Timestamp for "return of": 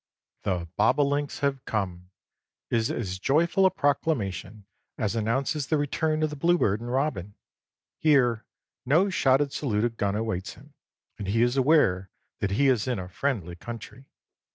5.77-6.31